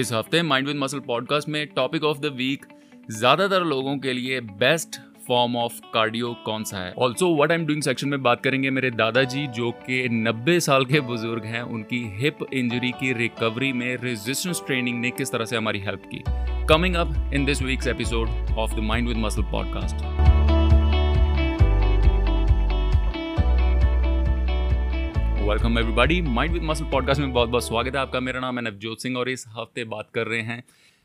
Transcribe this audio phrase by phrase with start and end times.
[0.00, 2.66] इस हफ़्ते mind with muscle podcast में टॉपिक ऑफ़ द वीक
[3.10, 4.96] ज़्यादातर लोगों के लिए बेस्ट
[5.28, 6.94] फॉर्म ऑफ़ कार्डियो कौन सा है?
[6.98, 10.84] Also what I am doing section में बात करेंगे मेरे दादाजी, जो कि 90 साल
[10.84, 15.56] के बुज़ुर्ग हैं, उनकी हिप इंजरी की रिकवरी में रेजिस्टेंस ट्रेनिंग ने किस तरह से
[15.56, 16.22] हमारी हेल्प की?
[16.66, 18.28] Coming up in this week's episode
[18.58, 20.29] of the mind with muscle podcast
[25.50, 28.64] welcome everybody mind with muscle podcast में बहुत बहुत स्वागत है आपका। मेरा नाम है
[28.64, 30.62] नवजोत सिंह और इस हफ़्ते बात कर रहे हैं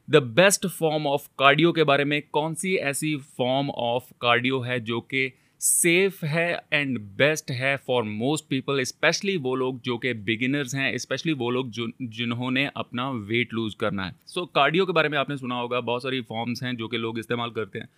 [0.10, 4.80] the best form of cardio के बारे में। कौन सी ऐसी फॉर्म ऑफ़ कार्डियो है
[4.80, 10.14] जो कि सेफ़ है एंड बेस्ट है फॉर मोस्ट पीपल स्पेशली वो लोग जो कि
[10.14, 14.94] बिगिनर्स हैं स्पेशली वो लोग जिन्होंने अपना वेट लूज़ करना है। सो so, कार्डियो के
[14.94, 17.90] बारे में आपने सुना होगा बहुत सारी फॉर्म्स हैं जो कि लोग इस्तेमाल करते हैं।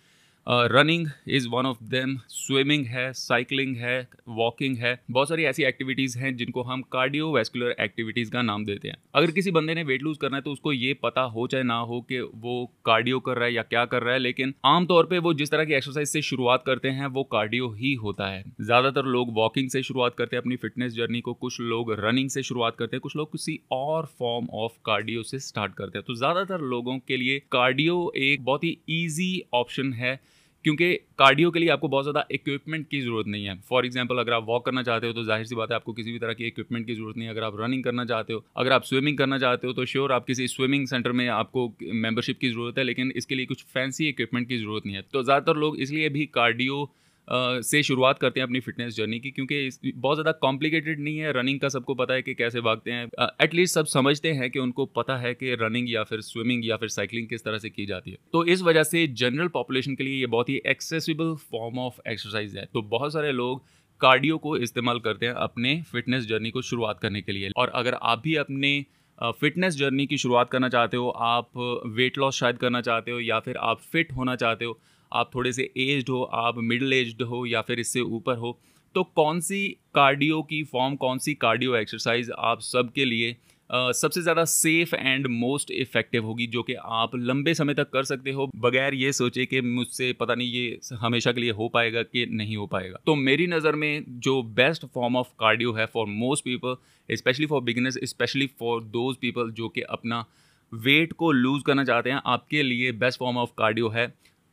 [0.48, 3.96] Running is one of them swimming है साइकिलिंग है
[4.30, 8.88] वॉकिंग है। बहुत सारी ऐसी एक्टिविटीज़ हैं जिनको हम कार्डियो वेस्कुलर एक्टिविटीज़ का नाम देते
[8.88, 11.64] हैं। अगर किसी बंदे ने वेट लूज़ करना है तो उसको ये पता हो चाहे
[11.64, 15.06] ना हो कि वो कार्डियो कर रहा है या क्या कर रहा है, लेकिन आमतौर
[15.06, 18.42] पर वो जिस तरह की एक्सरसाइज से शुरुआत करते हैं, वो कार्डियो ही होता है।
[18.60, 22.42] ज़्यादातर लोग वॉकिंग से शुरुआत करते हैं, अपनी फिटनेस जर्नी को। कुछ लोग रनिंग से
[22.42, 26.14] शुरुआत करते हैं, कुछ लोग किसी और फॉर्म ऑफ़ कार्डियो से स्टार्ट करते हैं। तो
[26.14, 30.18] ज़्यादातर लोगों के लिए कार्डियो एक बहुत ही ईजी ऑप्शन है।
[30.64, 34.32] क्योंकि कार्डियो के लिए आपको बहुत ज़्यादा इक्विपमेंट की ज़रूरत नहीं है। फॉर एग्ज़ाम्पल अगर
[34.32, 36.46] आप वॉक करना चाहते हो तो ज़ाहिर सी बात है आपको किसी भी तरह की
[36.46, 39.38] इक्विपमेंट की ज़रूरत नहीं है। अगर आप रनिंग करना चाहते हो, अगर आप स्विमिंग करना
[39.38, 43.12] चाहते हो तो श्योर आप किसी स्विमिंग सेंटर में आपको मेंबरशिप की ज़रूरत है, लेकिन
[43.16, 46.90] इसके लिए कुछ फैंसी इक्विपमेंट की ज़रूरत नहीं है। तो ज़्यादातर लोग इसलिए भी कार्डियो
[47.30, 51.60] से शुरुआत करते हैं अपनी फिटनेस जर्नी की, क्योंकि बहुत ज़्यादा कॉम्प्लिकेटेड नहीं है रनिंग
[51.60, 53.08] का, सबको पता है कि कैसे भागते हैं।
[53.42, 56.88] एटलीस्ट सब समझते हैं कि उनको पता है कि रनिंग या फिर स्विमिंग या फिर
[56.90, 60.20] साइकिलिंग किस तरह से की जाती है। तो इस वजह से जनरल पॉपुलेशन के लिए
[60.20, 63.64] ये बहुत ही एक्सेसिबल फॉर्म ऑफ़ एक्सरसाइज है। तो बहुत सारे लोग
[64.00, 67.94] कार्डियो को इस्तेमाल करते हैं अपने फिटनेस जर्नी को शुरुआत करने के लिए। और अगर
[67.94, 68.84] आप भी अपने
[69.18, 71.50] फिटनेस जर्नी की शुरुआत करना चाहते हो, आप
[71.88, 74.78] वेट लॉस शायद करना चाहते हो या फिर आप फिट होना चाहते हो
[75.12, 78.58] आप थोड़े से एज्ड हो आप मिडिल एज्ड हो या फिर इससे ऊपर हो
[78.94, 83.36] तो कौन सी कार्डियो की फॉर्म कौन सी कार्डियो एक्सरसाइज आप सबके लिए
[83.70, 88.04] Uh, सबसे ज़्यादा सेफ़ एंड मोस्ट इफ़ेक्टिव होगी जो कि आप लंबे समय तक कर
[88.04, 92.02] सकते हो बगैर ये सोचे कि मुझसे पता नहीं ये हमेशा के लिए हो पाएगा
[92.02, 96.06] कि नहीं हो पाएगा। तो मेरी नज़र में जो बेस्ट फॉर्म ऑफ़ कार्डियो है for
[96.06, 96.76] most people
[97.08, 100.24] specially for beginners specially for those people जो कि अपना
[100.72, 104.12] वेट को लूज़ करना चाहते हैं आपके लिए बेस्ट फॉर्म ऑफ़ कार्डियो है।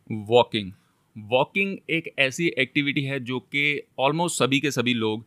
[0.10, 0.72] वॉकिंग
[1.16, 5.26] वॉकिंग एक ऐसी एक्टिविटी है जो कि ऑलमोस्ट सभी के सभी लोग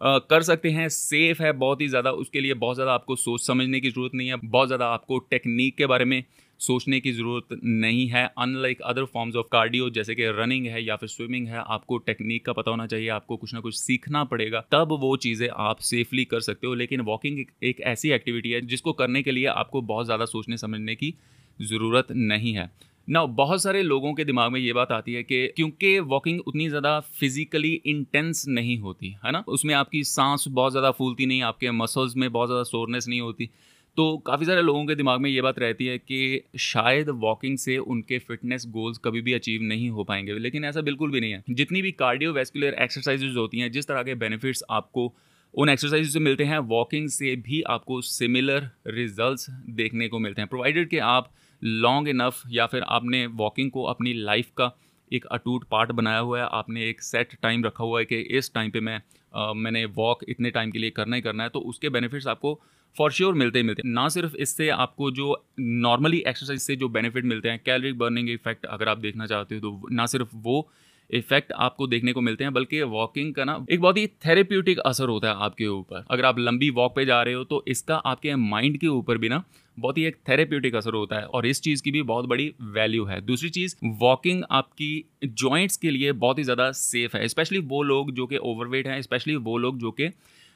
[0.00, 3.46] आ, कर सकते हैं। सेफ़ है बहुत ही ज़्यादा उसके लिए बहुत ज़्यादा आपको सोच
[3.46, 6.22] समझने की ज़रूरत नहीं है। बहुत ज़्यादा आपको टेक्निक के बारे में
[6.60, 10.96] सोचने की ज़रूरत नहीं है। Unlike other forms of cardio जैसे कि रनिंग है या
[10.96, 14.60] फिर स्विमिंग है आपको टेक्निक का पता होना चाहिए आपको कुछ ना कुछ सीखना पड़ेगा।
[14.72, 18.92] तब वो चीज़ें आप सेफली कर सकते हो। लेकिन वॉकिंग एक ऐसी एक्टिविटी है जिसको
[18.92, 21.14] करने के लिए आपको बहुत ज़्यादा सोचने समझने की
[21.58, 22.70] ज़रूरत नहीं है।
[23.08, 26.68] ना बहुत सारे लोगों के दिमाग में ये बात आती है कि क्योंकि वॉकिंग उतनी
[26.68, 29.44] ज़्यादा फिजिकली इंटेंस नहीं होती, है ना?
[29.48, 33.50] उसमें आपकी सांस बहुत ज़्यादा फूलती नहीं, आपके मसल्स में बहुत ज़्यादा सोरनेस नहीं होती।
[33.96, 37.76] तो काफ़ी सारे लोगों के दिमाग में ये बात रहती है कि शायद वॉकिंग से
[37.78, 41.42] उनके फिटनेस गोल्स कभी भी अचीव नहीं हो पाएँगे। लेकिन ऐसा बिल्कुल भी नहीं है।
[41.50, 45.12] जितनी भी कार्डियो वेस्कुलर एक्सरसाइजेज होती हैं, जिस तरह के बेनिफिट्स आपको
[45.54, 50.48] उन एक्सरसाइज से मिलते हैं वॉकिंग से भी आपको सिमिलर रिजल्ट्स देखने को मिलते हैं।
[50.48, 51.32] प्रोवाइडेड कि आप
[51.64, 54.70] लॉन्ग इनफ या फिर आपने वॉकिंग को अपनी लाइफ का
[55.10, 58.52] एक अटूट पार्ट बनाया हुआ है आपने एक सेट टाइम रखा हुआ है कि इस
[58.54, 59.00] टाइम पे मैं
[59.34, 62.60] आ, मैंने वॉक इतने टाइम के लिए करना ही करना है तो उसके बेनिफिट्स आपको
[62.96, 66.88] फॉर श्योर मिलते ही मिलते हैं। ना सिर्फ़ इससे आपको जो नॉर्मली एक्सरसाइज से जो
[66.88, 70.68] बेनिफिट मिलते हैं कैलरी बर्निंग इफ़ेक्ट अगर आप देखना चाहते हो तो ना सिर्फ़ वो
[71.10, 75.08] इफ़ेक्ट आपको देखने को मिलते हैं बल्कि वॉकिंग का ना एक बहुत ही थेरेप्यूटिक असर
[75.08, 78.34] होता है आपके ऊपर। अगर आप लंबी वॉक पे जा रहे हो तो इसका आपके
[78.36, 79.42] माइंड के ऊपर भी ना
[79.78, 83.04] बहुत ही एक थेरेप्यूटिक असर होता है और इस चीज़ की भी बहुत बड़ी वैल्यू
[83.04, 87.82] है। दूसरी चीज़ वॉकिंग आपकी जॉइंट्स के लिए बहुत ही ज़्यादा सेफ़ है स्पेशली वो
[87.82, 90.08] लोग जो कि ओवरवेट हैं स्पेशली वो लोग जो कि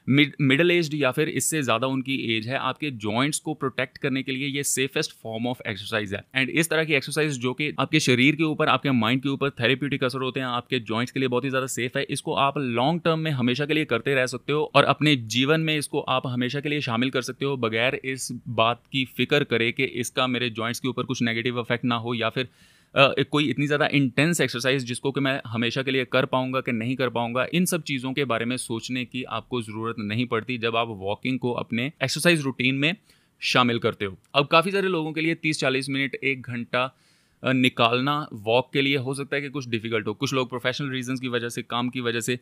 [0.09, 4.33] मिडल एज्ड या फिर इससे ज़्यादा उनकी एज है, आपके जॉइंट्स को प्रोटेक्ट करने के
[4.33, 8.01] लिए ये सेफेस्ट फॉर्म ऑफ़ एक्सरसाइज है। एंड इस तरह की एक्सरसाइज जो कि आपके
[8.01, 11.29] शरीर के ऊपर, आपके माइंड के ऊपर थेरेप्यूटिक असर होते हैं, आपके जॉइंट्स के लिए
[11.29, 14.27] बहुत ही ज़्यादा सेफ़ है। इसको आप लॉन्ग टर्म में हमेशा के लिए करते रह
[14.27, 17.57] सकते हो और अपने जीवन में इसको आप हमेशा के लिए शामिल कर सकते हो,
[17.59, 21.85] बगैर इस बात की फ़िक्र करे कि इसका मेरे जॉइंट्स के ऊपर कुछ नेगेटिव इफ़ेक्ट
[21.85, 22.49] ना हो या फिर
[22.95, 26.97] कोई इतनी ज़्यादा इंटेंस एक्सरसाइज जिसको कि मैं हमेशा के लिए कर पाऊँगा कि नहीं
[26.97, 30.77] कर पाऊँगा, इन सब चीज़ों के बारे में सोचने की आपको ज़रूरत नहीं पड़ती जब
[30.77, 32.95] आप वॉकिंग को अपने एक्सरसाइज रूटीन में
[33.43, 36.91] शामिल करते हो। अब काफ़ी सारे लोगों के लिए तीस चालीस मिनट, एक घंटा
[37.43, 41.21] निकालना वॉक के लिए हो सकता है कि कुछ डिफ़िकल्ट हो। कुछ लोग प्रोफेशनल रीजंस
[41.21, 42.39] की वजह से, काम की वजह से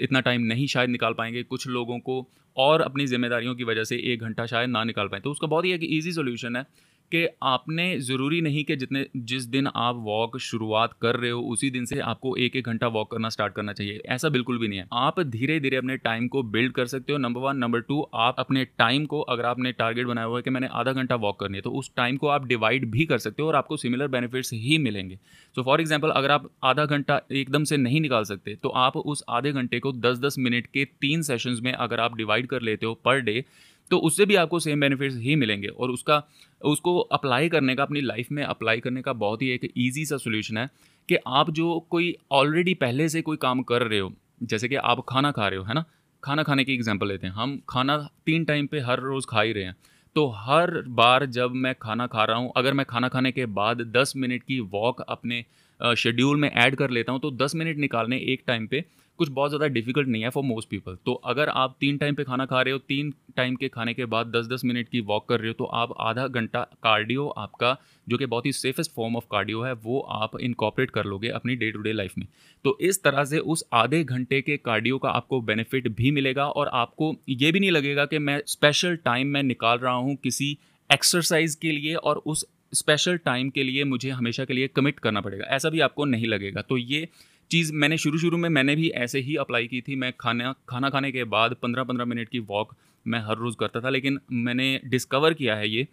[0.00, 2.26] इतना टाइम नहीं शायद निकाल पाएँगे। कुछ लोगों को
[2.56, 5.64] और अपनी जिम्मेदारियों की वजह से एक घंटा शायद ना निकाल पाए। तो उसका बहुत
[5.64, 6.66] ही एक ईजी सोल्यूशन है।
[7.12, 11.70] कि आपने ज़रूरी नहीं कि जितने, जिस दिन आप वॉक शुरुआत कर रहे हो, उसी
[11.70, 14.78] दिन से आपको एक एक घंटा वॉक करना स्टार्ट करना चाहिए। ऐसा बिल्कुल भी नहीं
[14.78, 18.00] है। आप धीरे धीरे अपने टाइम को बिल्ड कर सकते हो। नंबर वन नंबर टू
[18.14, 21.38] आप अपने टाइम को, अगर आपने टारगेट बनाया हुआ है कि मैंने आधा घंटा वॉक
[21.40, 24.08] करनी है तो उस टाइम को आप डिवाइड भी कर सकते हो और आपको सिमिलर
[24.08, 25.18] बेनिफिट्स ही मिलेंगे।
[25.56, 29.22] सो फॉर एग्ज़ाम्पल अगर आप आधा घंटा एकदम से नहीं निकाल सकते तो आप उस
[29.28, 32.86] आधे घंटे को दस दस मिनट के तीन सेशंस में अगर आप डिवाइड कर लेते
[32.86, 33.44] हो पर डे
[33.90, 36.16] तो उससे भी आपको सेम बेनिफिट्स ही मिलेंगे और उसका
[36.60, 40.16] उसको अप्लाई करने का, अपनी लाइफ में अप्लाई करने का बहुत ही एक ईजी सा
[40.16, 40.68] सोल्यूशन है
[41.08, 44.12] कि आप जो कोई ऑलरेडी पहले से कोई काम कर रहे हो,
[44.42, 45.84] जैसे कि आप खाना खा रहे हो, है ना?
[46.22, 49.52] खाना खाने की एग्जांपल लेते हैं। हम खाना तीन टाइम पे हर रोज़ खा ही
[49.52, 49.76] रहे हैं।
[50.16, 53.80] तो हर बार जब मैं खाना खा रहा हूँ, अगर मैं खाना खाने के बाद
[53.96, 55.44] दस मिनट की वॉक अपने
[55.80, 58.84] शेड्यूल में ऐड कर लेता हूँ तो दस मिनट निकालने एक टाइम पे
[59.18, 62.24] कुछ बहुत ज़्यादा डिफ़िकल्ट नहीं है फॉर मोस्ट पीपल तो अगर आप तीन टाइम पे
[62.24, 65.28] खाना खा रहे हो, तीन टाइम के खाने के बाद दस दस मिनट की वॉक
[65.28, 67.76] कर रहे हो तो आप आधा घंटा कार्डियो आपका,
[68.06, 71.56] जो कि बहुत ही सेफेस्ट फॉर्म ऑफ़ कार्डियो है, वो आप इनकॉपरेट कर लोगे अपनी
[71.56, 72.26] डे टू डे लाइफ में.
[72.64, 76.70] तो इस तरह से उस आधे घंटे के कार्डियो का आपको बेनिफिट भी मिलेगा और
[76.74, 80.56] आपको ये भी नहीं लगेगा कि मैं स्पेशल टाइम में निकाल रहा हूँ किसी
[80.90, 85.20] एक्सरसाइज के लिए और उस स्पेशल टाइम के लिए मुझे हमेशा के लिए कमिट करना
[85.20, 85.44] पड़ेगा.
[85.46, 86.62] ऐसा भी आपको नहीं लगेगा.
[86.62, 87.08] तो ये
[87.50, 90.90] चीज़ मैंने शुरू शुरू में मैंने भी ऐसे ही अप्लाई की थी। मैं खाना खाना
[90.90, 92.74] खाने के बाद पंद्रह पंद्रह मिनट की वॉक
[93.06, 95.86] मैं हर रोज़ करता था, लेकिन मैंने डिस्कवर किया है ये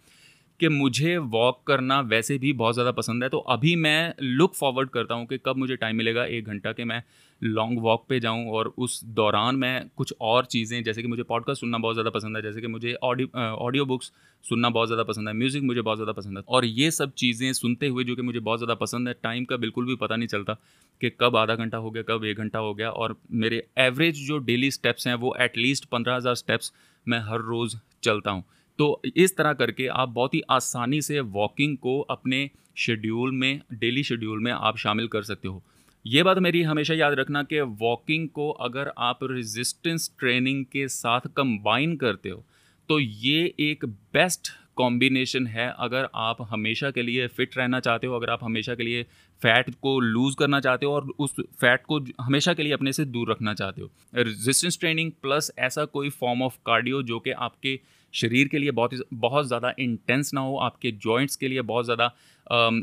[0.64, 4.90] कि मुझे वॉक करना वैसे भी बहुत ज़्यादा पसंद है तो अभी मैं लुक फॉरवर्ड
[4.90, 7.02] करता हूँ कि कब मुझे टाइम मिलेगा, एक घंटा कि मैं
[7.42, 11.60] लॉन्ग वॉक पे जाऊँ और उस दौरान मैं कुछ और चीज़ें, जैसे कि मुझे पॉडकास्ट
[11.60, 14.10] सुनना बहुत ज़्यादा पसंद है, जैसे कि मुझे ऑडियो बुक्स
[14.44, 17.52] सुनना बहुत ज़्यादा पसंद है म्यूज़िक मुझे बहुत ज़्यादा पसंद है और ये सब चीज़ें
[17.54, 20.28] सुनते हुए जो कि मुझे बहुत ज़्यादा पसंद है टाइम का बिल्कुल भी पता नहीं
[20.28, 20.56] चलता
[21.00, 24.38] कि कब आधा घंटा हो गया, कब एक घंटा हो गया और मेरे एवरेज जो
[24.40, 26.72] डेली स्टेप्स हैं, वो एटलीस्ट पंद्रह हज़ार स्टेप्स
[27.06, 28.44] मैं हर रोज़ चलता हूँ।
[28.78, 34.02] तो इस तरह करके आप बहुत ही आसानी से वॉकिंग को अपने शेड्यूल में डेली
[34.02, 35.62] शेड्यूल में आप शामिल कर सकते हो।
[36.04, 41.20] ये बात मेरी हमेशा याद रखना कि वॉकिंग को अगर आप रेजिस्टेंस ट्रेनिंग के साथ
[41.36, 42.44] कंबाइन करते हो
[42.88, 48.16] तो ये एक बेस्ट कॉम्बिनेशन है अगर आप हमेशा के लिए फिट रहना चाहते हो,
[48.16, 49.02] अगर आप हमेशा के लिए
[49.42, 53.04] फैट को लूज़ करना चाहते हो और उस फैट को हमेशा के लिए अपने से
[53.04, 57.78] दूर रखना चाहते हो। रेजिस्टेंस ट्रेनिंग प्लस ऐसा कोई फॉर्म ऑफ़ कार्डियो जो कि आपके
[58.14, 62.14] शरीर के लिए बहुत बहुत ज़्यादा इंटेंस ना हो, आपके जॉइंट्स के लिए बहुत ज़्यादा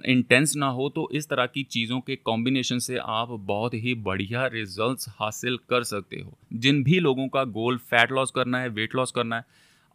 [0.08, 4.46] इंटेंस ना हो तो इस तरह की चीज़ों के कॉम्बिनेशन से आप बहुत ही बढ़िया
[4.48, 8.96] रिजल्ट्स हासिल कर सकते हो। जिन भी लोगों का गोल फैट लॉस करना है वेट
[8.96, 9.46] लॉस करना है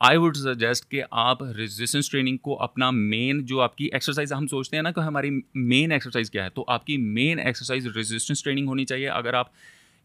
[0.00, 4.76] आई वुड सजेस्ट कि आप रेजिस्टेंस ट्रेनिंग को अपना मेन जो आपकी एक्सरसाइज हम सोचते
[4.76, 8.84] हैं ना कि हमारी मेन एक्सरसाइज क्या है तो आपकी मेन एक्सरसाइज रेजिस्टेंस ट्रेनिंग होनी
[8.84, 9.52] चाहिए। अगर आप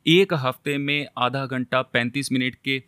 [0.05, 2.81] एक हफ़्ते में आधा घंटा पैंतीस मिनट के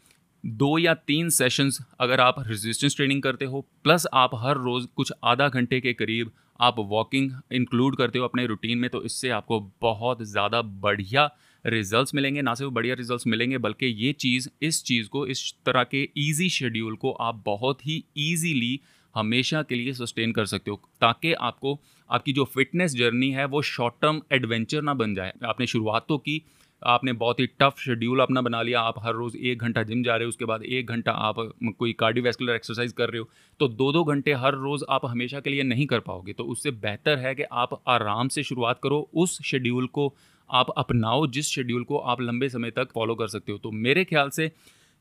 [0.44, 5.12] दो या तीन सेशंस अगर आप रेजिस्टेंस ट्रेनिंग करते हो प्लस आप हर रोज़ कुछ
[5.24, 9.60] आधा घंटे के करीब आप वॉकिंग इंक्लूड करते हो अपने रूटीन में तो इससे आपको
[9.82, 11.30] बहुत ज़्यादा बढ़िया
[11.66, 15.84] रिजल्ट्स मिलेंगे। ना सिर्फ़ बढ़िया रिजल्ट्स मिलेंगे, बल्कि ये चीज़, इस चीज़ को, इस तरह
[15.84, 18.80] के ईजी शेड्यूल को आप बहुत ही ईजीली
[19.16, 21.80] हमेशा के लिए सस्टेन कर सकते हो, ताकि आपको,
[22.10, 26.18] आपकी जो फिटनेस जर्नी है, वो शॉर्ट टर्म एडवेंचर ना बन जाए। आपने शुरुआत तो
[26.18, 26.42] की
[26.86, 30.16] आपने बहुत ही टफ शेड्यूल अपना बना लिया। आप हर रोज़ एक घंटा जिम जा
[30.16, 31.36] रहे हो, उसके बाद एक घंटा आप
[31.80, 33.30] कोई कार्डियोवैस्कुलर एक्सरसाइज कर रहे हो
[33.60, 36.72] तो दो दो घंटे हर रोज़ आप हमेशा के लिए नहीं कर पाओगे। तो उससे
[36.74, 40.14] बेहतर है कि आप आराम से शुरुआत करो, उस शेड्यूल को
[40.50, 44.04] आप अपनाओ, जिस शेड्यूल को आप लंबे समय तक फॉलो कर सकते हो। तो मेरे
[44.06, 44.52] ख्याल से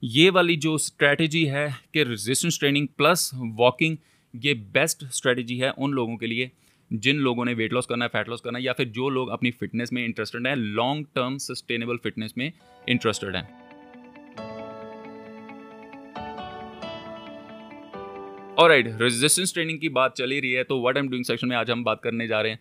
[0.03, 3.97] ये वाली जो स्ट्रैटेजी है कि रेजिस्टेंस ट्रेनिंग प्लस वॉकिंग
[4.35, 6.51] ये बेस्ट स्ट्रैटेजी है उन लोगों के लिए।
[6.93, 9.29] जिन लोगों ने वेट लॉस करना है फैट लॉस करना है, या फिर जो लोग
[9.29, 12.53] अपनी फिटनेस में इंटरेस्टेड हैं लॉन्ग टर्म सस्टेनेबल फिटनेस में
[12.89, 13.63] इंटरेस्टेड हैं।
[18.55, 21.57] और राइट रेजिस्टेंस ट्रेनिंग की बात चली रही है तो व्हाट एम डूइंग सेक्शन में
[21.57, 22.61] आज हम बात करने जा रहे हैं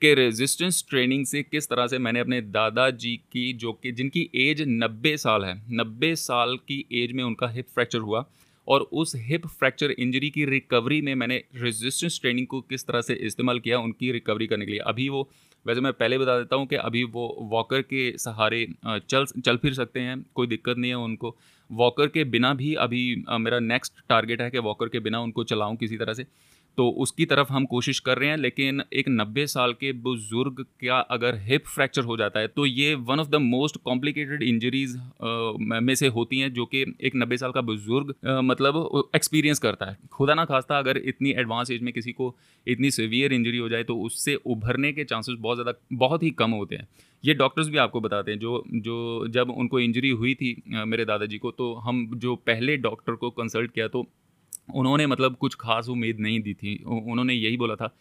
[0.00, 4.62] कि रेजिस्टेंस ट्रेनिंग से किस तरह से मैंने अपने दादाजी की, जो कि, जिनकी एज
[4.62, 8.24] 90 साल है 90 साल की एज में उनका हिप फ्रैक्चर हुआ
[8.68, 13.14] और उस हिप फ्रैक्चर इंजरी की रिकवरी में मैंने रेजिस्टेंस ट्रेनिंग को किस तरह से
[13.16, 15.28] इस्तेमाल किया, उनकी रिकवरी करने के लिए। अभी वो,
[15.66, 19.74] वैसे मैं पहले बता देता हूँ कि अभी वो वॉकर के सहारे चल चल फिर
[19.74, 21.36] सकते हैं, कोई दिक्कत नहीं है उनको।
[21.70, 25.76] वॉकर के बिना भी अभी मेरा नेक्स्ट टारगेट है कि वॉकर के बिना उनको चलाऊँ
[25.76, 26.26] किसी तरह से।
[26.78, 30.98] तो उसकी तरफ़ हम कोशिश कर रहे हैं, लेकिन एक नब्बे साल के बुज़ुर्ग का
[31.10, 34.96] अगर हिप फ्रैक्चर हो जाता है तो ये one of the most complicated injuries
[35.82, 38.14] में से होती हैं, जो कि एक नब्बे साल का बुज़ुर्ग
[38.44, 42.34] मतलब एक्सपीरियंस करता है। खुदा ना खास्ता, अगर इतनी एडवांस एज में किसी को
[42.66, 46.50] इतनी सीवियर इंजरी हो जाए तो उससे उभरने के चांसेस बहुत ज़्यादा, बहुत ही कम
[46.52, 46.88] होते हैं।
[47.24, 51.38] ये डॉक्टर्स भी आपको बताते हैं, जो जो जब उनको इंजरी हुई थी मेरे दादाजी
[51.38, 54.06] को तो हम जो पहले डॉक्टर को कंसल्ट किया तो
[54.74, 57.94] उन्होंने मतलब कुछ खास उम्मीद नहीं दी थी। उन्होंने यही बोला था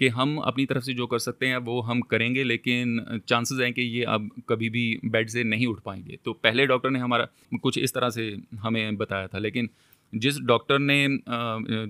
[0.00, 3.72] कि हम अपनी तरफ़ से जो कर सकते हैं, वो हम करेंगे, लेकिन चांसेस हैं
[3.72, 7.28] कि ये अब कभी भी बेड से नहीं उठ पाएँगे। तो पहले डॉक्टर ने हमारा
[7.62, 9.68] कुछ इस तरह से हमें बताया था, लेकिन
[10.12, 11.06] जिस डॉक्टर ने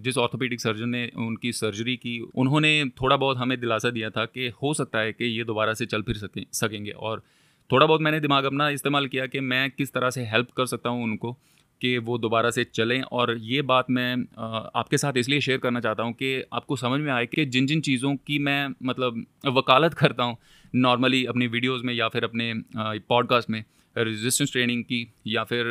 [0.03, 4.49] जिस ऑर्थोपेडिक सर्जन ने उनकी सर्जरी की, उन्होंने थोड़ा बहुत हमें दिलासा दिया था कि
[4.63, 7.23] हो सकता है कि ये दोबारा से चल फिर सकें, सकेंगे। और
[7.71, 10.91] थोड़ा बहुत मैंने दिमाग अपना इस्तेमाल किया कि मैं किस तरह से हेल्प कर सकता
[10.91, 11.37] हूँ उनको।
[11.81, 14.13] कि वो दोबारा से चलें। और ये बात मैं
[14.75, 17.81] आपके साथ इसलिए शेयर करना चाहता हूँ कि आपको समझ में आए कि जिन जिन
[17.83, 20.37] चीज़ों की मैं मतलब वकालत करता हूँ
[20.75, 23.65] नॉर्मली अपनी वीडियोस में या फिर अपने पॉडकास्ट में
[23.97, 25.67] रेजिस्टेंस ट्रेनिंग की या फिर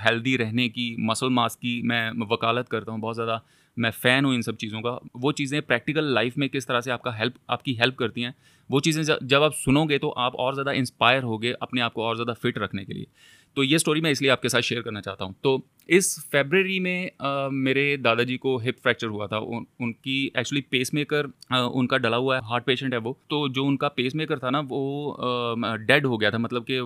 [0.00, 3.40] हेल्दी रहने की मसल मास की मैं वकालत करता हूँ बहुत ज़्यादा।
[3.76, 6.90] मैं फ़ैन हूँ इन सब चीज़ों का। वो चीज़ें प्रैक्टिकल लाइफ में किस तरह से
[6.90, 8.34] आपका हेल्प आपकी हेल्प करती हैं,
[8.70, 12.14] वो चीज़ें जब आप सुनोगे तो आप और ज़्यादा इंस्पायर होगे अपने आप को और
[12.16, 13.06] ज़्यादा फिट रखने के लिए।
[13.56, 17.10] तो ये स्टोरी मैं इसलिए आपके साथ शेयर करना चाहता हूँ। तो इस फेबररी में
[17.20, 21.26] आ, मेरे दादाजी को हिप फ्रैक्चर हुआ था। उन, उनकी एक्चुअली पेस मेकर
[21.74, 24.60] उनका डला हुआ है हार्ट पेशेंट है वो। तो जो उनका पेस मेकर था ना
[24.62, 25.16] वो
[25.60, 26.78] डेड हो गया था। मतलब कि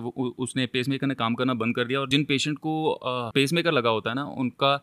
[0.43, 3.71] उसने पेस मेकर ने काम करना बंद कर दिया। और जिन पेशेंट को पेस मेकर
[3.71, 4.75] लगा होता है ना उनका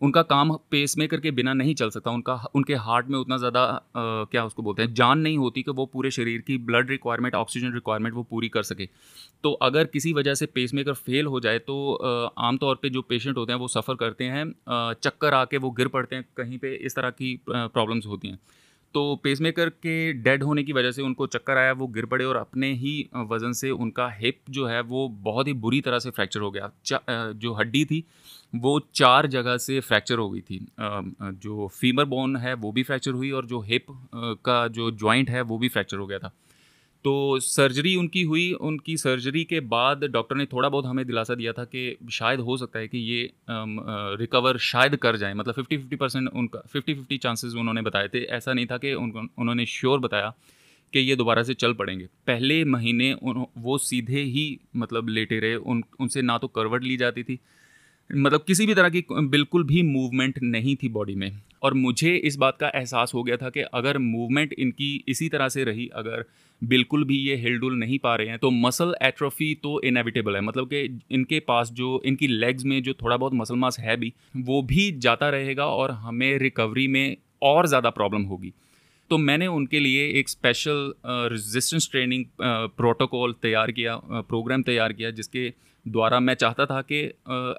[0.00, 3.80] उनका काम पेस मेकर के बिना नहीं चल सकता। उनका, उनके हार्ट में उतना ज़्यादा
[3.96, 7.72] क्या उसको बोलते हैं, जान नहीं होती कि वो पूरे शरीर की ब्लड रिक्वायरमेंट ऑक्सीजन
[7.74, 8.88] रिक्वायरमेंट वो पूरी कर सके।
[9.44, 13.36] तो अगर किसी वजह से पेस मेकर फेल हो जाए तो आमतौर पे जो पेशेंट
[13.36, 14.44] होते हैं, वो सफ़र करते हैं
[14.94, 18.38] चक्कर आके वो गिर पड़ते हैं, कहीं पर इस तरह की प्रॉब्लम्स होती हैं।
[18.94, 22.36] तो पेसमेकर के डेड होने की वजह से उनको चक्कर आया, वो गिर पड़े और
[22.36, 26.40] अपने ही वज़न से उनका हिप जो है, वो बहुत ही बुरी तरह से फ्रैक्चर
[26.40, 26.70] हो गया।
[27.32, 28.04] जो हड्डी थी,
[28.54, 33.10] वो चार जगह से फ्रैक्चर हो गई थी। जो फीमर बोन है, वो भी फ्रैक्चर
[33.12, 33.86] हुई और जो हिप
[34.44, 36.32] का जो जॉइंट है, वो भी फ्रैक्चर हो गया था।
[37.04, 41.52] तो सर्जरी उनकी हुई। उनकी सर्जरी के बाद डॉक्टर ने थोड़ा बहुत हमें दिलासा दिया
[41.52, 43.30] था कि शायद हो सकता है कि ये
[44.20, 48.24] रिकवर शायद कर जाए। मतलब फिफ्टी फिफ्टी परसेंट उनका फिफ्टी फिफ्टी चांसेस उन्होंने बताए थे।
[48.30, 50.32] ऐसा नहीं था कि उनको उन्होंने श्योर बताया
[50.92, 55.54] कि ये दोबारा से चल पड़ेंगे। पहले महीने उन वो सीधे ही मतलब लेटे रहे।
[55.54, 57.38] उन, उनसे ना तो करवट ली जाती थी
[58.10, 61.30] मतलब किसी भी तरह की बिल्कुल भी मूवमेंट नहीं थी बॉडी में।
[61.62, 65.48] और मुझे इस बात का एहसास हो गया था कि अगर मूवमेंट इनकी इसी तरह
[65.48, 66.24] से रही, अगर
[66.62, 70.68] बिल्कुल भी ये हिलडुल नहीं पा रहे हैं तो मसल एट्रोफी तो इनएविटेबल है। मतलब
[70.68, 74.62] कि इनके पास जो, इनकी लेग्स में जो थोड़ा बहुत मसल मास है भी, वो
[74.64, 78.52] भी जाता रहेगा और हमें रिकवरी में और ज़्यादा प्रॉब्लम होगी।
[79.10, 85.52] तो मैंने उनके लिए एक स्पेशल रेजिस्टेंस ट्रेनिंग प्रोटोकॉल तैयार किया प्रोग्राम तैयार किया, जिसके
[85.86, 86.98] द्वारा मैं चाहता था कि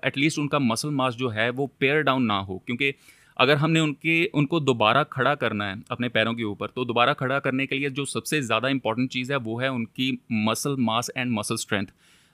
[0.08, 2.94] एटलीस्ट उनका मसल मास जो है वो पेयर डाउन ना हो। क्योंकि
[3.38, 7.40] अगर हमने उनके, उनको दोबारा खड़ा करना है अपने पैरों के ऊपर तो दोबारा खड़ा
[7.40, 11.32] करने के लिए जो सबसे ज़्यादा इंपॉर्टेंट चीज़ है वो है उनकी muscle mass and
[11.32, 11.86] muscle strength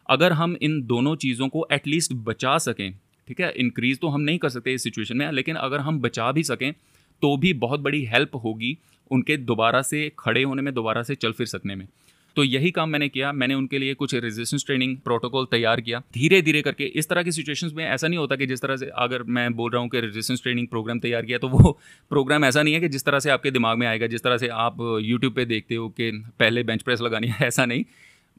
[0.09, 2.91] अगर हम इन दोनों चीज़ों को एटलीस्ट बचा सकें,
[3.27, 3.51] ठीक है?
[3.51, 6.71] इंक्रीज़ तो हम नहीं कर सकते इस सिचुएशन में, लेकिन अगर हम बचा भी सकें
[7.21, 8.77] तो भी बहुत बड़ी हेल्प होगी
[9.11, 11.87] उनके दोबारा से खड़े होने में, दोबारा से चल फिर सकने में।
[12.37, 16.41] तो यही काम मैंने किया। मैंने उनके लिए कुछ रेजिस्टेंस ट्रेनिंग प्रोटोकॉल तैयार किया। धीरे
[16.41, 19.23] धीरे करके इस तरह की सिचुएशंस में ऐसा नहीं होता कि जिस तरह से अगर
[19.29, 21.71] मैं बोल रहा हूँ कि रेजिस्टेंस ट्रेनिंग प्रोग्राम तैयार किया तो वो
[22.11, 24.47] प्रोग्राम ऐसा नहीं है कि जिस तरह से आपके दिमाग में आएगा, जिस तरह से
[24.47, 27.83] आप यूट्यूब पर देखते हो कि पहले बेंच प्रेस लगानी है, ऐसा नहीं।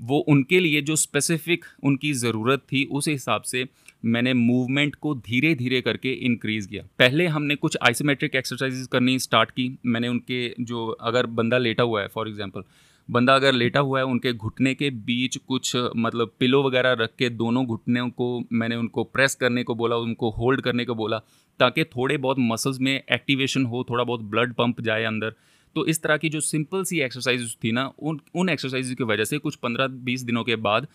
[0.00, 3.64] वो उनके लिए जो स्पेसिफिक उनकी ज़रूरत थी, उस हिसाब से
[4.04, 9.50] मैंने मूवमेंट को धीरे धीरे करके इंक्रीज़ किया। पहले हमने कुछ आइसोमेट्रिक एक्सरसाइजेज करनी स्टार्ट
[9.50, 12.62] की। मैंने उनके जो अगर बंदा लेटा हुआ है फॉर एग्जांपल
[13.10, 17.28] बंदा अगर लेटा हुआ है उनके घुटने के बीच कुछ मतलब पिलो वगैरह रख के
[17.28, 21.18] दोनों घुटने को मैंने उनको प्रेस करने को बोला, उनको होल्ड करने को बोला,
[21.60, 25.34] ताकि थोड़े बहुत मसल्स में एक्टिवेशन हो, थोड़ा बहुत ब्लड पंप जाए अंदर।
[25.76, 29.24] तो इस तरह की जो सिंपल सी एक्सरसाइज थी ना, उन उन एक्सरसाइज की वजह
[29.24, 30.86] से कुछ पंद्रह बीस दिनों के बाद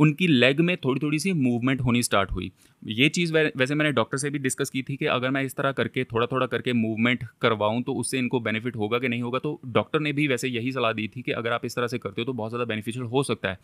[0.00, 2.50] उनकी लेग में थोड़ी थोड़ी सी मूवमेंट होनी स्टार्ट हुई।
[2.82, 5.72] ये चीज़ वैसे मैंने डॉक्टर से भी डिस्कस की थी कि अगर मैं इस तरह
[5.72, 9.38] करके थोड़ा थोड़ा करके मूवमेंट करवाऊँ तो उससे इनको बेनिफिट होगा कि नहीं होगा?
[9.38, 11.98] तो डॉक्टर ने भी वैसे यही सलाह दी थी कि अगर आप इस तरह से
[11.98, 13.58] करते हो तो बहुत ज़्यादा बेनिफिशियल हो सकता है।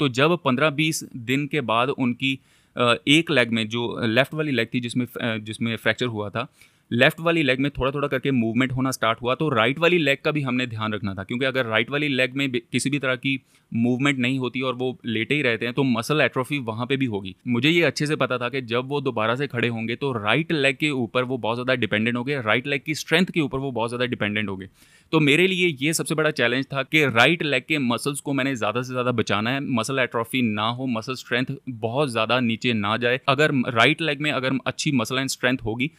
[0.00, 2.32] तो जब पंद्रह बीस दिन के बाद उनकी
[2.76, 5.06] एक लेग में जो लेफ़्ट वाली लेग थी जिसमें
[5.44, 6.46] जिसमें फ्रैक्चर हुआ था
[6.90, 10.18] लेफ़्ट वाली लेग में थोड़ा थोड़ा करके मूवमेंट होना स्टार्ट हुआ तो राइट वाली लेग
[10.24, 13.16] का भी हमने ध्यान रखना था, क्योंकि अगर राइट वाली लेग में किसी भी तरह
[13.16, 13.40] की
[13.72, 17.06] मूवमेंट नहीं होती और वो लेटे ही रहते हैं तो मसल एट्रोफी वहाँ पे भी
[17.06, 20.12] होगी। मुझे ये अच्छे से पता था कि जब वो दोबारा से खड़े होंगे तो
[20.14, 23.40] राइट लेग के ऊपर वो बहुत ज़्यादा डिपेंडेंट हो गए राइट लेग की स्ट्रेंथ के
[23.40, 24.68] ऊपर वो बहुत ज़्यादा डिपेंडेंट हो गए
[25.12, 28.54] तो मेरे लिए ये सबसे बड़ा चैलेंज था कि राइट लेग के मसल्स को मैंने
[28.56, 32.96] ज़्यादा से ज़्यादा बचाना है मसल एट्रॉफी ना हो मसल स्ट्रेंथ बहुत ज़्यादा नीचे ना
[32.96, 35.90] जाए। अगर राइट लेग में अगर अच्छी मसल एंड स्ट्रेंथ होगी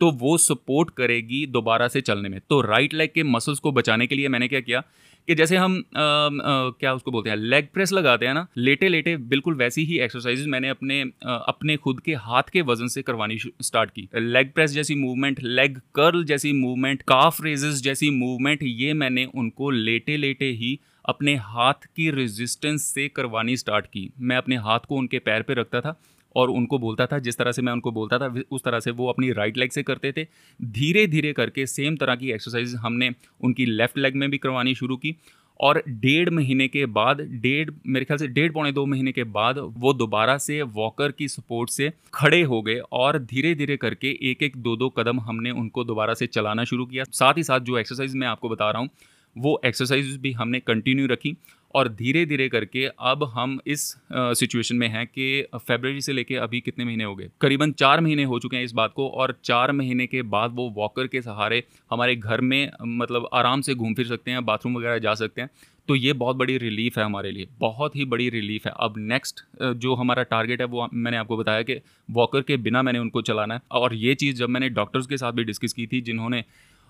[0.00, 4.06] तो वो सपोर्ट करेगी दोबारा से चलने में। तो राइट लेग के मसल्स को बचाने
[4.06, 4.82] के लिए मैंने क्या किया
[5.28, 8.88] कि जैसे हम आ, आ, क्या उसको बोलते हैं लेग प्रेस लगाते हैं ना लेटे
[8.88, 13.02] लेटे बिल्कुल वैसी ही एक्सरसाइज मैंने अपने आ, अपने खुद के हाथ के वज़न से
[13.02, 18.62] करवानी स्टार्ट की। लेग प्रेस जैसी मूवमेंट लेग कर्ल जैसी मूवमेंट काफ रेजेस जैसी मूवमेंट
[18.62, 24.36] ये मैंने उनको लेटे लेटे ही अपने हाथ की रेजिस्टेंस से करवानी स्टार्ट की। मैं
[24.36, 26.00] अपने हाथ को उनके पैर पे रखता था
[26.36, 29.08] और उनको बोलता था, जिस तरह से मैं उनको बोलता था, उस तरह से वो
[29.08, 30.26] अपनी राइट लेग से करते थे।
[30.60, 34.96] धीरे धीरे करके सेम तरह की एक्सरसाइज हमने उनकी लेफ़्ट लेग में भी करवानी शुरू
[34.96, 35.16] की
[35.60, 39.58] और डेढ़ महीने के बाद, डेढ़, मेरे ख्याल से डेढ़ पौने दो महीने के बाद
[39.58, 44.42] वो दोबारा से वॉकर की सपोर्ट से खड़े हो गए और धीरे धीरे करके एक
[44.42, 47.78] एक दो दो कदम हमने उनको दोबारा से चलाना शुरू किया। साथ ही साथ जो
[47.78, 48.88] एक्सरसाइज मैं आपको बता रहा हूँ,
[49.36, 51.36] वो एक्सरसाइज भी हमने कंटिन्यू रखी
[51.76, 56.60] और धीरे धीरे करके अब हम इस सिचुएशन में हैं कि फेबररी से लेके अभी
[56.60, 57.28] कितने महीने हो गए?
[57.40, 60.68] करीबन चार महीने हो चुके हैं इस बात को और चार महीने के बाद वो
[60.76, 64.98] वॉकर के सहारे हमारे घर में मतलब आराम से घूम फिर सकते हैं बाथरूम वगैरह
[64.98, 65.50] जा सकते हैं।
[65.88, 69.42] तो ये बहुत बड़ी रिलीफ है हमारे लिए, बहुत ही बड़ी रिलीफ है। अब नेक्स्ट
[69.76, 71.80] जो हमारा टारगेट है वो मैंने आपको बताया कि
[72.10, 75.32] वॉकर के बिना मैंने उनको चलाना है। और ये चीज़ जब मैंने डॉक्टर्स के साथ
[75.32, 76.42] भी डिस्कस की थी, जिन्होंने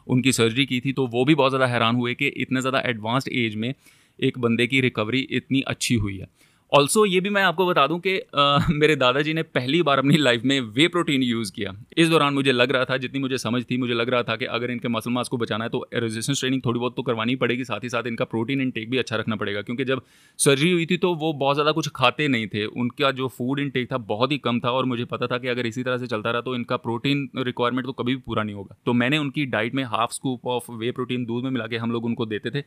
[0.07, 3.29] उनकी सर्जरी की थी तो वो भी बहुत ज़्यादा हैरान हुए कि इतने ज़्यादा एडवांस्ड
[3.35, 3.73] एज में
[4.19, 6.35] एक बंदे की रिकवरी इतनी अच्छी हुई है।
[6.73, 10.17] ऑल्सो ये भी मैं आपको बता दूँ कि आ, मेरे दादाजी ने पहली बार अपनी
[10.17, 13.63] लाइफ में वे प्रोटीन यूज़ किया। इस दौरान मुझे लग रहा था जितनी मुझे समझ
[13.65, 16.41] थी मुझे लग रहा था कि अगर इनके मसल मास को बचाना है तो रेजिस्टेंस
[16.41, 19.37] ट्रेनिंग थोड़ी बहुत तो करवानी पड़ेगी साथ ही साथ इनका प्रोटीन इनटेक भी अच्छा रखना
[19.37, 20.03] पड़ेगा क्योंकि जब
[20.39, 23.91] सर्जरी हुई थी तो वो बहुत ज़्यादा कुछ खाते नहीं थे। उनका जो फ़ूड इनटेक
[23.93, 26.31] था बहुत ही कम था और मुझे पता था कि अगर इसी तरह से चलता
[26.31, 29.75] रहा तो इनका प्रोटीन रिक्वायरमेंट तो कभी भी पूरा नहीं होगा। तो मैंने उनकी डाइट
[29.75, 32.65] में half scoop of whey protein दूध में मिला के हम लोग उनको देते थे।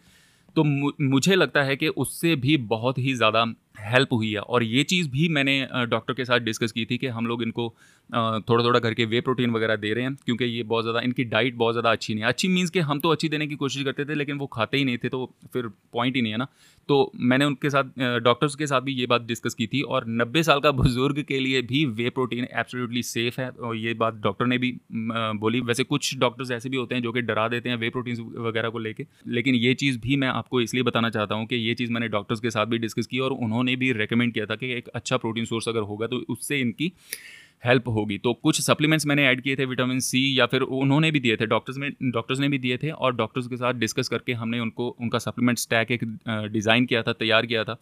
[0.56, 0.64] तो
[1.04, 3.46] मुझे लगता है कि उससे भी बहुत ही ज़्यादा
[3.82, 7.08] हेल्प हुई है। और ये चीज़ भी मैंने डॉक्टर के साथ डिस्कस की थी कि
[7.10, 7.74] हम लोग इनको
[8.10, 11.56] थोड़ा थोड़ा करके वे प्रोटीन वगैरह दे रहे हैं, क्योंकि ये बहुत ज़्यादा, इनकी डाइट
[11.56, 14.06] बहुत ज़्यादा अच्छी नहीं है। अच्छी मीन्स कि हम तो अच्छी देने की कोशिश करते
[14.06, 16.48] थे, लेकिन वो खाते ही नहीं थे तो फिर पॉइंट ही नहीं है ना।
[16.90, 20.44] तो मैंने उनके साथ डॉक्टर्स के साथ भी ये बात डिस्कस की थी, और नब्बे
[20.44, 24.46] साल का बुज़ुर्ग के लिए भी वे प्रोटीन एब्सोल्युटली सेफ़ है, और ये बात डॉक्टर
[24.46, 27.78] ने भी बोली। वैसे कुछ डॉक्टर्स ऐसे भी होते हैं जो कि डरा देते हैं
[27.78, 31.46] वे प्रोटीन वगैरह को लेकर लेकिन ये चीज़ भी मैं आपको इसलिए बताना चाहता हूँ
[31.48, 34.46] कि ये चीज़ मैंने डॉक्टर्स के साथ भी डिस्कस की, और उन्होंने भी रिकमेंड किया
[34.46, 36.92] था कि एक अच्छा प्रोटीन सोर्स अगर होगा तो उससे इनकी
[37.66, 41.20] हेल्प होगी। तो कुछ सप्लीमेंट्स मैंने ऐड किए थे विटामिन सी या फिर उन्होंने भी
[41.20, 44.34] दिए थे डॉक्टर्स में डॉक्टर्स ने भी दिए थे और डॉक्टर्स के साथ डिस्कस करके
[44.34, 46.04] हमने उनको, उनका सप्लीमेंट स्टैक एक
[46.52, 47.78] डिज़ाइन किया था, तैयार किया था।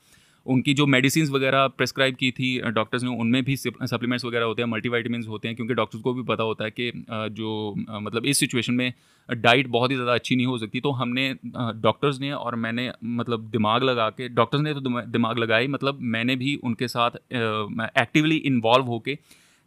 [0.46, 4.70] उनकी जो मेडिसिन वगैरह प्रेस्क्राइब की थी डॉक्टर्स ने, उनमें भी सप्लीमेंट्स वगैरह होते हैं
[4.70, 8.74] मल्टीवाइटमिन होते हैं, क्योंकि डॉक्टर्स को भी पता होता है कि जो मतलब इस सिचुएशन
[8.74, 8.94] में
[9.30, 13.50] डाइट बहुत ही ज़्यादा अच्छी नहीं हो सकती। तो हमने डॉक्टर्स ने और मैंने मतलब
[13.52, 18.86] दिमाग लगा के, डॉक्टर्स ने तो दिमाग लगाई मतलब मैंने भी उनके साथ एक्टिवली इन्वॉल्व
[18.86, 19.18] होके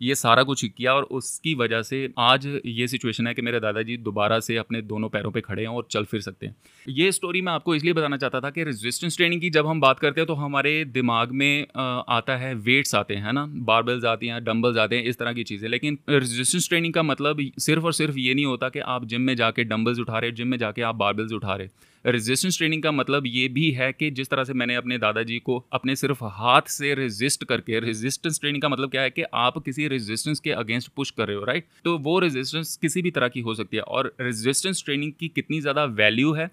[0.01, 3.97] ये सारा कुछ किया और उसकी वजह से आज ये सिचुएशन है कि मेरे दादाजी
[3.99, 6.55] दोबारा से अपने दोनों पैरों पे खड़े हैं और चल फिर सकते हैं।
[6.89, 9.99] ये स्टोरी मैं आपको इसलिए बताना चाहता था कि रेजिस्टेंस ट्रेनिंग की जब हम बात
[9.99, 11.67] करते हैं तो हमारे दिमाग में
[12.09, 13.47] आता है वेट्स आते हैं ना?
[13.47, 17.41] बारबल्स आती हैं डम्बल्स आते हैं, इस तरह की चीज़ें। लेकिन रेजिस्टेंस ट्रेनिंग का मतलब
[17.61, 20.49] सिर्फ़ और सिर्फ़ ये नहीं होता कि आप जिम में जाके डम्बल्स उठा रहे जिम
[20.49, 21.69] में जाके आप बारबल्स उठा रहे।
[22.05, 25.57] रेजिस्टेंस ट्रेनिंग का मतलब ये भी है कि जिस तरह से मैंने अपने दादाजी को
[25.73, 29.89] अपने सिर्फ़ हाथ से रेजिस्ट करके रेजिस्टेंस ट्रेनिंग का मतलब क्या है कि आप किसी
[29.89, 33.41] रेजिस्टेंस के अगेंस्ट पुश कर रहे हो राइट तो वो रेजिस्टेंस किसी भी तरह की
[33.41, 36.51] हो सकती है और रेजिस्टेंस ट्रेनिंग की कितनी ज़्यादा वैल्यू है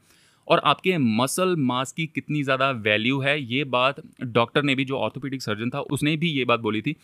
[0.47, 4.97] और आपके मसल मास की कितनी ज़्यादा वैल्यू है, ये बात डॉक्टर ने भी, जो
[4.97, 6.95] ऑर्थोपेडिक सर्जन था, उसने भी ये बात बोली थी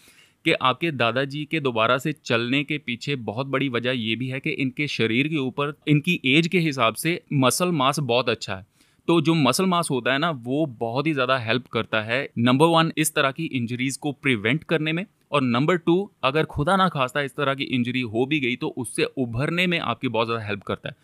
[0.46, 4.40] कि आपके दादाजी के दोबारा से चलने के पीछे बहुत बड़ी वजह ये भी है
[4.40, 8.66] कि इनके शरीर के ऊपर, इनकी एज के हिसाब से मसल मास बहुत अच्छा है।
[9.08, 12.66] तो जो मसल मास होता है ना, वो बहुत ही ज़्यादा हेल्प करता है। नंबर
[12.68, 16.88] वन इस तरह की इंजरीज को प्रिवेंट करने में और नंबर टू अगर खुदा ना
[16.90, 20.46] खास्ता इस तरह की इंजरी हो भी गई तो उससे उभरने में आपकी बहुत ज़्यादा
[20.46, 20.96] हेल्प करता है।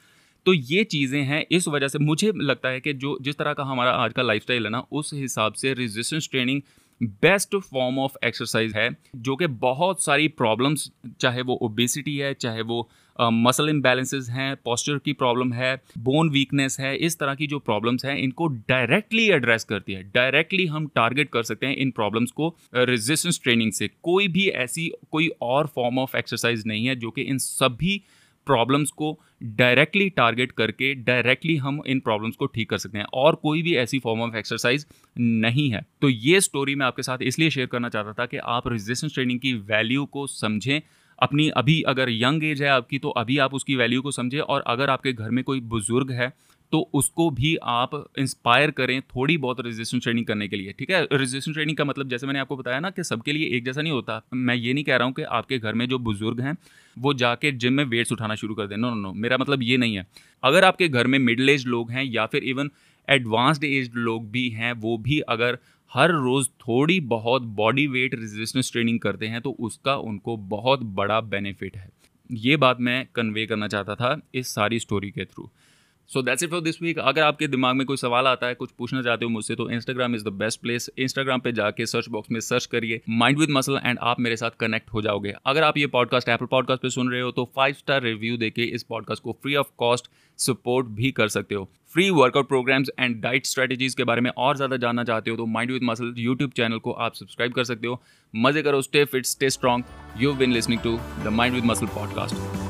[0.45, 3.63] तो ये चीज़ें हैं, इस वजह से मुझे लगता है कि जो, जिस तरह का
[3.63, 6.62] हमारा आज का लाइफ है ना, उस हिसाब से resistance training
[7.01, 12.62] best form of exercise है, जो कि बहुत सारी प्रॉब्लम्स, चाहे वो ओबेसिटी है, चाहे
[12.62, 17.59] वो मसल इम्बैलेंसेज हैं पॉस्चर की प्रॉब्लम है बोन वीकनेस है, इस तरह की जो
[17.59, 22.31] प्रॉब्लम्स हैं, इनको डायरेक्टली एड्रेस करती है। डायरेक्टली हम टारगेट कर सकते हैं इन प्रॉब्लम्स
[22.31, 27.12] को रेजिस्टेंस ट्रेनिंग से। कोई भी ऐसी, कोई और फॉर्म ऑफ़ एक्सरसाइज नहीं है, जो
[27.12, 28.01] कि इन सभी
[28.47, 33.36] प्रॉब्लम्स को डायरेक्टली टारगेट करके डायरेक्टली हम इन प्रॉब्लम्स को ठीक कर सकते हैं। और
[33.36, 37.49] कोई भी ऐसी फॉर्म ऑफ़ एक्सरसाइज नहीं है। तो ये स्टोरी मैं आपके साथ इसलिए
[37.49, 40.82] शेयर करना चाहता था कि आप रेजिस्टेंस ट्रेनिंग की वैल्यू को समझें।
[41.19, 44.63] अपनी अभी अगर यंग एज है आपकी तो अभी आप उसकी वैल्यू को समझें। और
[44.67, 46.32] अगर आपके घर में कोई बुज़ुर्ग है
[46.73, 51.03] तो उसको भी आप इंस्पायर करें थोड़ी बहुत रेजिस्टेंस ट्रेनिंग करने के लिए, ठीक है?
[51.03, 53.93] रेजिस्टेंस ट्रेनिंग का मतलब जैसे मैंने आपको बताया ना कि सबके लिए एक जैसा नहीं
[53.93, 56.55] होता। मैं ये नहीं कह रहा हूँ कि आपके घर में जो बुज़ुर्ग हैं,
[56.97, 59.77] वो जाके जिम में वेट्स उठाना शुरू कर दें। नो नो नो मेरा मतलब ये
[59.77, 60.05] नहीं है।
[60.43, 62.69] अगर आपके घर में मिडिल एज लोग हैं या फिर इवन
[63.08, 65.58] एडवांस्ड एज लोग भी हैं, वो भी अगर
[65.91, 71.19] हर रोज़ थोड़ी बहुत बॉडी वेट रेजिस्टेंस ट्रेनिंग करते हैं तो उसका उनको बहुत बड़ा
[71.21, 71.89] बेनिफिट है।
[72.29, 75.49] ये बात मैं कन्वे करना चाहता था इस सारी स्टोरी के through
[76.13, 78.69] so that's it for this week अगर आपके दिमाग में कोई सवाल आता है, कुछ
[78.78, 82.32] पूछना चाहते हो मुझसे तो Instagram is the best place Instagram पे जाके सर्च बॉक्स
[82.32, 85.78] में सर्च करिए माइंड विद मसल एंड आप मेरे साथ कनेक्ट हो जाओगे। अगर आप
[85.78, 89.24] ये पॉडकास्ट एप्पल पॉडकास्ट पे सुन रहे हो तो फाइव स्टार रिव्यू देके इस पॉडकास्ट
[89.24, 93.95] को फ्री ऑफ़ कॉस्ट सपोर्ट भी कर सकते हो। Free workout programs and diet strategies
[93.95, 96.91] के बारे में और ज़्यादा जानना चाहते हो तो mind with muscle YouTube channel को
[96.91, 98.02] आप सब्सक्राइब कर सकते हो।
[98.34, 99.86] मज़े करो stay fit stay strong
[100.22, 102.68] you been listening to the mind with muscle podcast